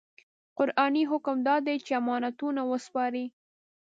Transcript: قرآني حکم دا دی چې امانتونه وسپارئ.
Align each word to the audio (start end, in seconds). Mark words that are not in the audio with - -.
قرآني 0.57 1.03
حکم 1.11 1.37
دا 1.47 1.55
دی 1.65 1.75
چې 1.85 1.91
امانتونه 2.01 2.61
وسپارئ. 2.71 3.25